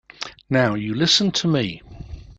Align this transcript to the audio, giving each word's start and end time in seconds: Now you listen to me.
Now 0.49 0.73
you 0.73 0.95
listen 0.95 1.29
to 1.33 1.47
me. 1.47 1.83